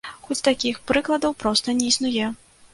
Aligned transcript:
Хоць 0.27 0.37
такіх 0.47 0.79
прыкладаў 0.93 1.37
проста 1.45 1.79
не 1.83 1.93
існуе. 1.93 2.35